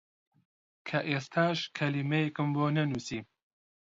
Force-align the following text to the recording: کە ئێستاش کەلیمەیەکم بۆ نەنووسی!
کە 0.87 0.99
ئێستاش 1.09 1.59
کەلیمەیەکم 1.77 2.47
بۆ 2.55 2.65
نەنووسی! 2.77 3.19